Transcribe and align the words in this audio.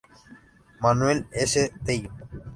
Manuel 0.81 1.27
C. 1.31 1.69
Tello. 1.85 2.09